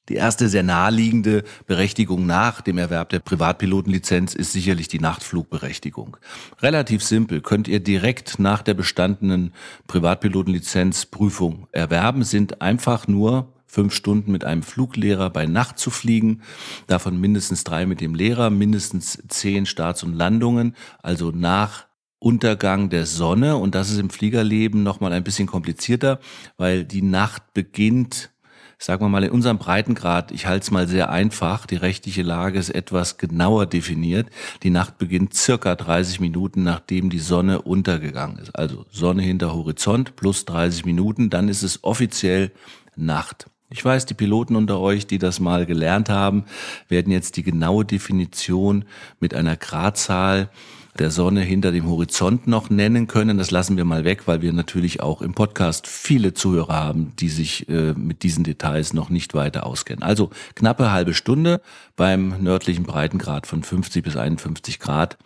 Die 0.10 0.16
erste 0.16 0.50
sehr 0.50 0.64
naheliegende 0.64 1.44
Berechtigung 1.68 2.26
nach 2.26 2.60
dem 2.62 2.78
Erwerb 2.78 3.10
der 3.10 3.20
Privatpilotenlizenz 3.20 4.34
ist 4.34 4.52
sicherlich 4.52 4.90
die 4.90 5.00
Nachtflugberechtigung. 5.00 6.18
Relativ 6.62 7.02
simpel, 7.02 7.40
könnt 7.42 7.68
ihr 7.70 7.80
direkt 7.80 8.40
nach 8.40 8.62
der 8.62 8.74
bestandenen 8.74 9.54
Privatpilotenlizenzprüfung 9.88 11.68
erwerben, 11.72 12.24
sind 12.24 12.62
einfach 12.62 13.08
nur 13.08 13.54
fünf 13.68 13.94
Stunden 13.94 14.32
mit 14.32 14.44
einem 14.44 14.64
Fluglehrer 14.64 15.30
bei 15.30 15.46
Nacht 15.46 15.78
zu 15.78 15.92
fliegen, 15.92 16.42
davon 16.88 17.22
mindestens 17.22 17.64
drei 17.64 17.86
mit 17.86 18.02
dem 18.02 18.16
Lehrer, 18.16 18.50
mindestens 18.50 19.22
zehn 19.30 19.68
Starts 19.68 20.04
und 20.04 20.16
Landungen, 20.16 20.76
also 21.04 21.30
nach 21.32 21.86
Untergang 22.20 22.90
der 22.90 23.06
Sonne 23.06 23.56
und 23.56 23.76
das 23.76 23.90
ist 23.90 23.98
im 23.98 24.10
Fliegerleben 24.10 24.84
nochmal 24.84 25.14
ein 25.14 25.24
bisschen 25.24 25.48
komplizierter, 25.48 26.20
weil 26.58 26.84
die 26.84 27.02
Nacht 27.02 27.54
beginnt, 27.54 28.30
sagen 28.78 29.04
wir 29.04 29.10
mal 29.10 29.24
in 29.24 29.32
unserem 29.32 29.58
Breitengrad, 29.58 30.32
ich 30.32 30.46
halte 30.46 30.64
es 30.64 30.72
mal 30.72 30.88
sehr 30.88 31.10
einfach, 31.10 31.66
die 31.66 31.78
rechtliche 31.78 32.22
Lage 32.22 32.60
ist 32.60 32.70
etwas 32.70 33.18
genauer 33.18 33.66
definiert. 33.66 34.28
Die 34.64 34.70
Nacht 34.70 34.98
beginnt 34.98 35.34
circa 35.34 35.76
30 35.76 36.20
Minuten, 36.20 36.64
nachdem 36.64 37.10
die 37.10 37.20
Sonne 37.20 37.62
untergegangen 37.62 38.38
ist. 38.38 38.54
Also 38.54 38.86
Sonne 38.92 39.22
hinter 39.22 39.54
Horizont 39.54 40.16
plus 40.18 40.46
30 40.46 40.86
Minuten, 40.86 41.30
dann 41.30 41.48
ist 41.48 41.64
es 41.64 41.84
offiziell 41.84 42.52
Nacht. 42.96 43.48
Ich 43.72 43.86
weiß, 43.86 44.08
die 44.08 44.16
Piloten 44.16 44.56
unter 44.56 44.80
euch, 44.80 45.06
die 45.06 45.20
das 45.20 45.40
mal 45.40 45.68
gelernt 45.68 46.10
haben, 46.10 46.46
werden 46.88 47.12
jetzt 47.12 47.38
die 47.38 47.44
genaue 47.44 47.86
Definition 47.86 48.86
mit 49.20 49.36
einer 49.36 49.56
Gradzahl 49.56 50.50
der 50.98 51.12
Sonne 51.12 51.42
hinter 51.42 51.72
dem 51.72 51.88
Horizont 51.88 52.48
noch 52.48 52.72
nennen 52.72 53.06
können. 53.06 53.38
Das 53.38 53.52
lassen 53.52 53.78
wir 53.78 53.86
mal 53.86 54.06
weg, 54.06 54.24
weil 54.26 54.42
wir 54.42 54.54
natürlich 54.54 55.02
auch 55.02 55.22
im 55.22 55.34
Podcast 55.34 55.86
viele 55.86 56.34
Zuhörer 56.34 56.74
haben, 56.74 57.14
die 57.20 57.30
sich 57.30 57.70
äh, 57.70 57.94
mit 57.94 58.24
diesen 58.24 58.44
Details 58.44 58.94
noch 58.94 59.12
nicht 59.12 59.36
weiter 59.36 59.68
auskennen. 59.68 60.02
Also 60.02 60.32
knappe 60.56 60.92
halbe 60.92 61.14
Stunde 61.14 61.62
beim 61.96 62.42
nördlichen 62.42 62.84
Breitengrad 62.84 63.46
von 63.46 63.62
50 63.62 64.04
bis 64.04 64.18
51 64.18 64.80
Grad 64.80 65.20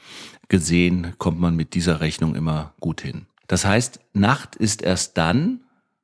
gesehen, 0.49 1.13
kommt 1.17 1.39
man 1.39 1.55
mit 1.55 1.73
dieser 1.73 2.01
Rechnung 2.01 2.35
immer 2.35 2.73
gut 2.81 2.99
hin. 2.99 3.25
Das 3.47 3.65
heißt, 3.65 4.01
Nacht 4.13 4.55
ist 4.57 4.81
erst 4.81 5.17
dann, 5.17 5.61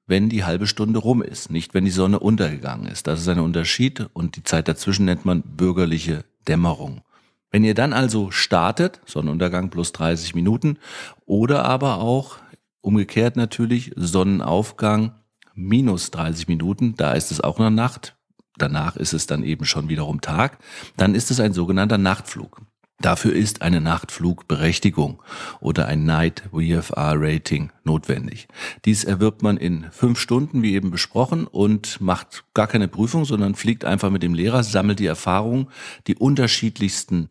wenn 0.09 0.27
die 0.27 0.43
halbe 0.43 0.67
Stunde 0.67 0.99
rum 0.99 1.21
ist, 1.21 1.51
nicht 1.51 1.73
wenn 1.73 1.85
die 1.85 1.91
Sonne 1.91 2.19
untergegangen 2.19 2.87
ist. 2.87 3.07
Das 3.07 3.21
ist 3.21 3.27
ein 3.27 3.39
Unterschied 3.39 4.09
und 4.13 4.35
die 4.35 4.43
Zeit 4.43 4.67
dazwischen 4.67 5.05
nennt 5.05 5.23
man 5.23 5.43
bürgerliche 5.43 6.25
Dämmerung. 6.47 7.01
Wenn 7.51 7.63
ihr 7.63 7.75
dann 7.75 7.93
also 7.93 8.31
startet, 8.31 9.01
Sonnenuntergang 9.05 9.69
plus 9.69 9.91
30 9.91 10.35
Minuten, 10.35 10.77
oder 11.25 11.65
aber 11.65 11.99
auch 11.99 12.37
umgekehrt 12.81 13.35
natürlich 13.35 13.91
Sonnenaufgang 13.95 15.13
minus 15.53 16.11
30 16.11 16.47
Minuten, 16.47 16.95
da 16.95 17.13
ist 17.13 17.31
es 17.31 17.41
auch 17.41 17.59
noch 17.59 17.69
Nacht, 17.69 18.15
danach 18.57 18.95
ist 18.95 19.13
es 19.13 19.27
dann 19.27 19.43
eben 19.43 19.65
schon 19.65 19.89
wiederum 19.89 20.21
Tag, 20.21 20.57
dann 20.97 21.15
ist 21.15 21.31
es 21.31 21.39
ein 21.39 21.53
sogenannter 21.53 21.97
Nachtflug. 21.97 22.61
Dafür 23.01 23.33
ist 23.33 23.61
eine 23.61 23.79
Nachtflugberechtigung 23.79 25.21
oder 25.61 25.87
ein 25.87 26.03
Night 26.03 26.43
VFR 26.51 27.13
Rating 27.15 27.71
notwendig. 27.85 28.49
Dies 28.83 29.05
erwirbt 29.05 29.41
man 29.41 29.55
in 29.55 29.85
fünf 29.91 30.19
Stunden, 30.19 30.63
wie 30.63 30.73
eben 30.73 30.91
besprochen, 30.91 31.47
und 31.47 32.01
macht 32.01 32.43
gar 32.53 32.67
keine 32.67 32.89
Prüfung, 32.89 33.23
sondern 33.23 33.55
fliegt 33.55 33.85
einfach 33.85 34.09
mit 34.09 34.21
dem 34.21 34.33
Lehrer, 34.33 34.63
sammelt 34.63 34.99
die 34.99 35.05
Erfahrung, 35.05 35.69
die 36.07 36.15
unterschiedlichsten 36.15 37.29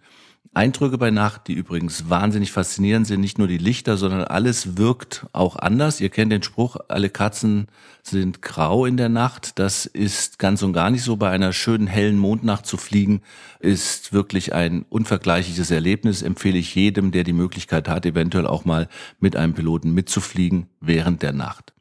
Eindrücke 0.58 0.98
bei 0.98 1.12
Nacht, 1.12 1.46
die 1.46 1.52
übrigens 1.52 2.10
wahnsinnig 2.10 2.50
faszinierend 2.50 3.06
sind. 3.06 3.20
Nicht 3.20 3.38
nur 3.38 3.46
die 3.46 3.58
Lichter, 3.58 3.96
sondern 3.96 4.24
alles 4.24 4.76
wirkt 4.76 5.24
auch 5.32 5.54
anders. 5.54 6.00
Ihr 6.00 6.08
kennt 6.08 6.32
den 6.32 6.42
Spruch, 6.42 6.76
alle 6.88 7.10
Katzen 7.10 7.68
sind 8.02 8.42
grau 8.42 8.84
in 8.84 8.96
der 8.96 9.08
Nacht. 9.08 9.60
Das 9.60 9.86
ist 9.86 10.40
ganz 10.40 10.64
und 10.64 10.72
gar 10.72 10.90
nicht 10.90 11.04
so. 11.04 11.14
Bei 11.14 11.30
einer 11.30 11.52
schönen 11.52 11.86
hellen 11.86 12.18
Mondnacht 12.18 12.66
zu 12.66 12.76
fliegen, 12.76 13.22
ist 13.60 14.12
wirklich 14.12 14.52
ein 14.52 14.84
unvergleichliches 14.88 15.70
Erlebnis. 15.70 16.22
Empfehle 16.22 16.58
ich 16.58 16.74
jedem, 16.74 17.12
der 17.12 17.22
die 17.22 17.32
Möglichkeit 17.32 17.88
hat, 17.88 18.04
eventuell 18.04 18.48
auch 18.48 18.64
mal 18.64 18.88
mit 19.20 19.36
einem 19.36 19.54
Piloten 19.54 19.92
mitzufliegen 19.92 20.66
während 20.80 21.22
der 21.22 21.32
Nacht. 21.32 21.72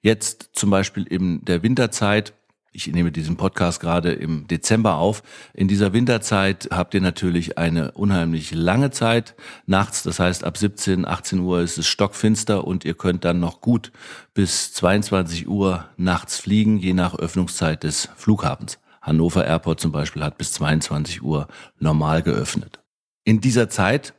Jetzt 0.00 0.48
zum 0.54 0.70
Beispiel 0.70 1.02
in 1.04 1.44
der 1.44 1.62
Winterzeit 1.62 2.32
ich 2.72 2.86
nehme 2.86 3.12
diesen 3.12 3.36
Podcast 3.36 3.80
gerade 3.80 4.12
im 4.12 4.48
Dezember 4.48 4.96
auf. 4.96 5.22
In 5.52 5.68
dieser 5.68 5.92
Winterzeit 5.92 6.68
habt 6.72 6.94
ihr 6.94 7.02
natürlich 7.02 7.58
eine 7.58 7.92
unheimlich 7.92 8.54
lange 8.54 8.90
Zeit 8.90 9.34
nachts. 9.66 10.02
Das 10.02 10.18
heißt, 10.18 10.42
ab 10.42 10.56
17, 10.56 11.06
18 11.06 11.40
Uhr 11.40 11.60
ist 11.60 11.76
es 11.76 11.86
stockfinster 11.86 12.66
und 12.66 12.84
ihr 12.84 12.94
könnt 12.94 13.24
dann 13.24 13.40
noch 13.40 13.60
gut 13.60 13.92
bis 14.32 14.72
22 14.72 15.48
Uhr 15.48 15.84
nachts 15.98 16.38
fliegen, 16.38 16.78
je 16.78 16.94
nach 16.94 17.14
Öffnungszeit 17.14 17.82
des 17.82 18.08
Flughafens. 18.16 18.78
Hannover 19.02 19.44
Airport 19.44 19.80
zum 19.80 19.92
Beispiel 19.92 20.22
hat 20.24 20.38
bis 20.38 20.52
22 20.52 21.22
Uhr 21.22 21.48
normal 21.78 22.22
geöffnet. 22.22 22.80
In 23.24 23.40
dieser 23.40 23.68
Zeit 23.68 24.14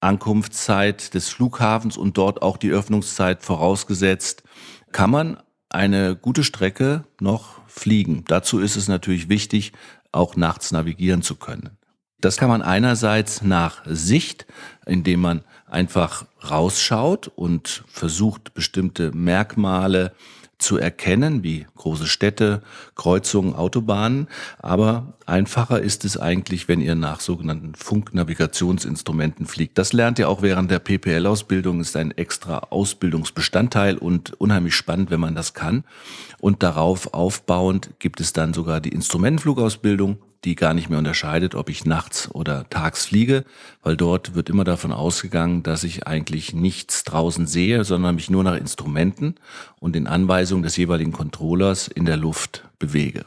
Ankunftszeit 0.00 1.14
des 1.14 1.28
Flughafens 1.30 1.96
und 1.96 2.18
dort 2.18 2.42
auch 2.42 2.56
die 2.56 2.70
Öffnungszeit 2.70 3.42
vorausgesetzt, 3.42 4.42
kann 4.92 5.10
man 5.10 5.38
eine 5.70 6.16
gute 6.16 6.44
Strecke 6.44 7.04
noch 7.20 7.60
fliegen. 7.66 8.24
Dazu 8.26 8.58
ist 8.58 8.76
es 8.76 8.88
natürlich 8.88 9.28
wichtig, 9.28 9.72
auch 10.12 10.36
nachts 10.36 10.72
navigieren 10.72 11.22
zu 11.22 11.36
können. 11.36 11.78
Das 12.20 12.36
kann 12.36 12.48
man 12.48 12.62
einerseits 12.62 13.42
nach 13.42 13.82
Sicht, 13.84 14.46
indem 14.86 15.20
man 15.20 15.44
einfach 15.66 16.26
rausschaut 16.50 17.28
und 17.28 17.84
versucht, 17.86 18.54
bestimmte 18.54 19.12
Merkmale 19.12 20.14
zu 20.58 20.76
erkennen, 20.76 21.42
wie 21.42 21.66
große 21.76 22.06
Städte, 22.06 22.62
Kreuzungen, 22.96 23.54
Autobahnen. 23.54 24.28
Aber 24.58 25.14
einfacher 25.26 25.80
ist 25.80 26.04
es 26.04 26.16
eigentlich, 26.16 26.68
wenn 26.68 26.80
ihr 26.80 26.94
nach 26.94 27.20
sogenannten 27.20 27.74
Funknavigationsinstrumenten 27.74 29.46
fliegt. 29.46 29.78
Das 29.78 29.92
lernt 29.92 30.18
ihr 30.18 30.28
auch 30.28 30.42
während 30.42 30.70
der 30.70 30.80
PPL-Ausbildung, 30.80 31.80
ist 31.80 31.96
ein 31.96 32.10
extra 32.10 32.58
Ausbildungsbestandteil 32.70 33.96
und 33.98 34.32
unheimlich 34.40 34.74
spannend, 34.74 35.10
wenn 35.10 35.20
man 35.20 35.34
das 35.34 35.54
kann. 35.54 35.84
Und 36.40 36.62
darauf 36.62 37.14
aufbauend 37.14 37.90
gibt 37.98 38.20
es 38.20 38.32
dann 38.32 38.52
sogar 38.52 38.80
die 38.80 38.90
Instrumentenflugausbildung, 38.90 40.18
die 40.44 40.54
gar 40.54 40.74
nicht 40.74 40.88
mehr 40.88 40.98
unterscheidet, 40.98 41.54
ob 41.54 41.68
ich 41.68 41.84
nachts 41.84 42.30
oder 42.32 42.68
tags 42.70 43.06
fliege, 43.06 43.44
weil 43.82 43.96
dort 43.96 44.34
wird 44.34 44.48
immer 44.48 44.64
davon 44.64 44.92
ausgegangen, 44.92 45.62
dass 45.62 45.84
ich 45.84 46.06
eigentlich 46.06 46.52
nichts 46.52 47.04
draußen 47.04 47.46
sehe, 47.46 47.84
sondern 47.84 48.14
mich 48.14 48.30
nur 48.30 48.44
nach 48.44 48.56
Instrumenten 48.56 49.34
und 49.80 49.94
den 49.94 50.06
Anweisungen 50.06 50.62
des 50.62 50.76
jeweiligen 50.76 51.12
Controllers 51.12 51.88
in 51.88 52.04
der 52.04 52.16
Luft 52.16 52.68
bewege. 52.78 53.24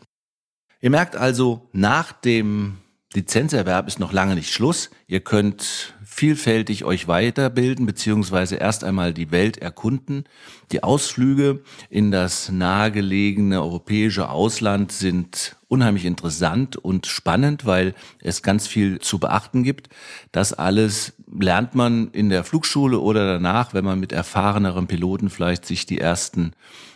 Ihr 0.80 0.89
merkt 0.89 1.15
also, 1.15 1.70
nach 1.74 2.12
dem 2.12 2.77
Lizenzerwerb 3.13 3.88
ist 3.88 4.00
noch 4.00 4.13
lange 4.13 4.36
nicht 4.36 4.53
Schluss. 4.53 4.89
Ihr 5.06 5.20
könnt 5.20 5.94
vielfältig 6.01 6.86
euch 6.86 7.10
weiterbilden 7.10 7.86
beziehungsweise 7.86 8.56
erst 8.56 8.86
einmal 8.86 9.13
die 9.13 9.32
Welt 9.32 9.58
erkunden. 9.58 10.24
Die 10.72 10.84
Ausflüge 10.84 11.62
in 11.89 12.12
das 12.12 12.50
nahegelegene 12.50 13.62
europäische 13.62 14.30
Ausland 14.30 14.94
sind 14.94 15.58
unheimlich 15.68 16.06
interessant 16.06 16.77
und 16.77 17.06
spannend, 17.06 17.65
weil 17.65 17.96
es 18.22 18.44
ganz 18.44 18.68
viel 18.68 19.00
zu 19.00 19.20
beachten 19.20 19.63
gibt. 19.63 19.89
Das 20.32 20.53
alles 20.53 21.13
lernt 21.38 21.75
man 21.75 22.12
in 22.12 22.30
der 22.30 22.46
Flugschule 22.46 23.00
oder 23.00 23.25
danach, 23.25 23.74
wenn 23.74 23.84
man 23.84 24.00
mit 24.00 24.13
erfahreneren 24.13 24.88
Piloten 24.88 25.30
vielleicht 25.30 25.65
sich 25.65 25.86
die 25.86 26.00
ersten 26.00 26.53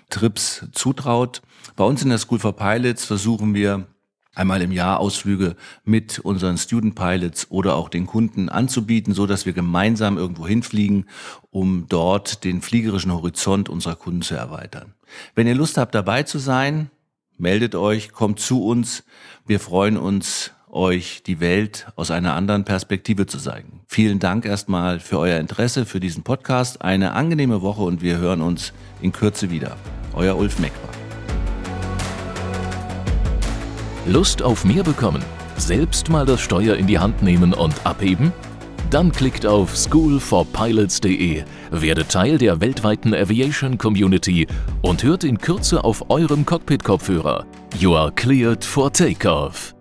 Trips 0.10 0.66
zutraut. 0.72 1.42
Bei 1.76 1.84
uns 1.84 2.04
in 2.04 2.10
der 2.10 2.20
School 2.20 2.40
for 2.40 2.56
Pilots 2.56 3.04
versuchen 3.04 3.54
wir 3.54 3.88
einmal 4.36 4.62
im 4.62 4.72
Jahr 4.72 5.00
Ausflüge 5.00 5.56
mit 5.84 6.20
unseren 6.20 6.58
Student 6.58 6.96
Pilots 6.96 7.48
oder 7.50 7.76
auch 7.76 7.90
den 7.90 8.06
Kunden 8.06 8.50
anzubieten, 8.50 9.14
so 9.14 9.26
dass 9.26 9.46
wir 9.46 9.54
gemeinsam 9.54 10.18
irgendwo 10.18 10.48
hinfliegen, 10.48 11.06
um 11.50 11.88
dort 11.90 12.44
den 12.44 12.62
fliegerischen 12.62 13.14
Horizont 13.14 13.70
unserer 13.70 13.96
Kunden 13.96 14.22
zu 14.22 14.36
erweitern. 14.36 14.94
Wenn 15.34 15.48
ihr 15.48 15.56
Lust 15.56 15.78
habt, 15.78 15.96
dabei 15.96 16.24
zu 16.24 16.38
sein, 16.38 16.92
meldet 17.38 17.76
euch, 17.76 18.12
kommt 18.12 18.40
zu 18.40 18.64
uns. 18.64 19.04
Wir 19.48 19.60
freuen 19.60 19.98
uns, 19.98 20.52
euch 20.76 21.24
die 21.24 21.40
Welt 21.40 21.88
aus 21.96 22.12
einer 22.12 22.34
anderen 22.34 22.66
Perspektive 22.66 23.26
zu 23.26 23.38
zeigen. 23.38 23.82
Vielen 23.88 24.20
Dank 24.20 24.46
erstmal 24.46 25.00
für 25.00 25.20
euer 25.20 25.40
Interesse 25.40 25.86
für 25.86 26.00
diesen 26.00 26.24
Podcast. 26.24 26.82
Eine 26.82 27.14
angenehme 27.14 27.62
Woche 27.62 27.84
und 27.84 28.02
wir 28.02 28.18
hören 28.18 28.42
uns 28.42 28.74
in 29.02 29.12
Kürze 29.12 29.50
wieder. 29.50 29.78
Euer 30.14 30.38
Ulf 30.38 30.60
Meckbar. 30.60 30.95
Lust 34.08 34.44
auf 34.44 34.66
mehr 34.66 34.84
bekommen? 34.84 35.24
Selbst 35.58 36.10
mal 36.10 36.26
das 36.26 36.40
Steuer 36.40 36.76
in 36.76 36.86
die 36.86 37.00
Hand 37.00 37.24
nehmen 37.24 37.54
und 37.54 37.74
abheben? 37.86 38.32
Dann 38.92 39.12
klickt 39.12 39.46
auf 39.48 39.76
schoolforpilots.de, 39.76 41.44
werdet 41.72 42.10
Teil 42.10 42.38
der 42.38 42.62
weltweiten 42.62 43.16
Aviation 43.16 43.78
Community 43.78 44.48
und 44.84 45.04
hört 45.04 45.24
in 45.24 45.40
Kürze 45.40 45.84
auf 45.84 46.10
eurem 46.10 46.46
Cockpit-Kopfhörer. 46.46 47.46
You 47.80 47.96
are 47.96 48.12
cleared 48.12 48.64
for 48.64 48.94
takeoff. 48.94 49.75